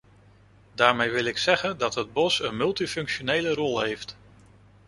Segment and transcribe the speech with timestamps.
[0.73, 4.17] Daarmee wil ik zeggen dat het bos een multifunctionele rol heeft.